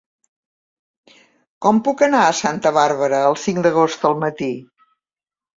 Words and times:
Com 1.65 1.83
puc 1.89 2.01
anar 2.07 2.23
a 2.29 2.33
Santa 2.39 2.73
Bàrbara 2.81 3.21
el 3.29 3.39
cinc 3.45 3.63
d'agost 3.67 4.11
al 4.11 4.21
matí? 4.25 4.53